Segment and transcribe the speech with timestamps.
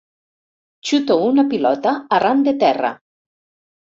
[0.89, 2.91] Xuto una pilota a ran de terra.